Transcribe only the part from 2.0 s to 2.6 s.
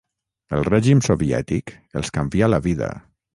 els canvià